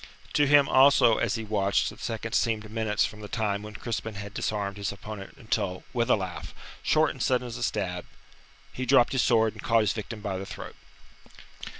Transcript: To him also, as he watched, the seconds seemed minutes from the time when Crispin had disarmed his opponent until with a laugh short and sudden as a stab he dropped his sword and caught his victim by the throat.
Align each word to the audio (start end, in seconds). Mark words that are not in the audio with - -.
To 0.33 0.47
him 0.47 0.67
also, 0.67 1.19
as 1.19 1.35
he 1.35 1.43
watched, 1.43 1.91
the 1.91 1.97
seconds 1.99 2.35
seemed 2.35 2.67
minutes 2.71 3.05
from 3.05 3.21
the 3.21 3.27
time 3.27 3.61
when 3.61 3.75
Crispin 3.75 4.15
had 4.15 4.33
disarmed 4.33 4.77
his 4.77 4.91
opponent 4.91 5.35
until 5.37 5.83
with 5.93 6.09
a 6.09 6.15
laugh 6.15 6.55
short 6.81 7.11
and 7.11 7.21
sudden 7.21 7.45
as 7.45 7.55
a 7.57 7.61
stab 7.61 8.05
he 8.73 8.87
dropped 8.87 9.11
his 9.11 9.21
sword 9.21 9.53
and 9.53 9.61
caught 9.61 9.81
his 9.81 9.93
victim 9.93 10.19
by 10.21 10.39
the 10.39 10.45
throat. 10.47 10.75